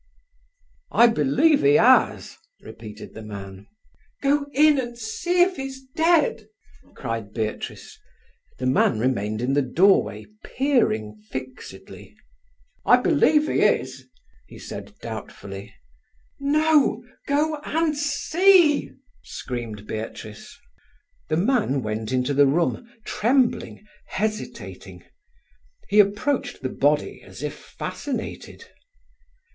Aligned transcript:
"I 0.91 1.05
believe 1.05 1.63
'e 1.63 1.77
'as!" 1.77 2.35
repeated 2.59 3.13
the 3.13 3.21
man. 3.21 3.67
"Go 4.23 4.47
in 4.51 4.79
and 4.79 4.97
see 4.97 5.43
if 5.43 5.57
he's 5.57 5.83
dead!" 5.95 6.47
cried 6.95 7.33
Beatrice. 7.35 7.99
The 8.57 8.65
man 8.65 8.97
remained 8.97 9.41
in 9.43 9.53
the 9.53 9.61
doorway, 9.61 10.25
peering 10.43 11.21
fixedly. 11.29 12.15
"I 12.83 12.97
believe 12.97 13.47
he 13.47 13.61
is," 13.61 14.07
he 14.47 14.57
said 14.57 14.95
doubtfully. 15.03 15.71
"No—go 16.39 17.57
and 17.63 17.95
see!" 17.95 18.89
screamed 19.21 19.85
Beatrice. 19.85 20.57
The 21.29 21.37
man 21.37 21.83
went 21.83 22.11
into 22.11 22.33
the 22.33 22.47
room, 22.47 22.91
trembling, 23.05 23.85
hesitating. 24.07 25.03
He 25.89 25.99
approached 25.99 26.63
the 26.63 26.69
body 26.69 27.21
as 27.23 27.43
if 27.43 27.53
fascinated. 27.53 28.65